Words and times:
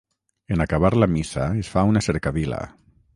En 0.55 0.63
acabar 0.65 0.91
la 1.03 1.09
missa, 1.17 1.45
es 1.65 1.71
fa 1.75 1.83
una 1.93 2.05
cercavila. 2.09 2.63